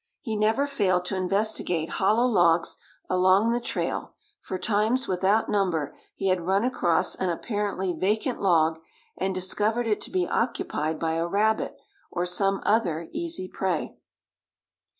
[0.19, 6.29] He never failed to investigate hollow logs along the trail, for times without number he
[6.29, 8.79] had run across an apparently vacant log,
[9.15, 11.77] and discovered it to be occupied by a rabbit
[12.09, 13.95] or some other easy prey.